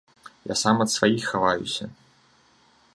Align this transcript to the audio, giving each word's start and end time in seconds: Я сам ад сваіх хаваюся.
Я 0.51 0.55
сам 0.61 0.81
ад 0.85 0.89
сваіх 0.95 1.23
хаваюся. 1.33 1.85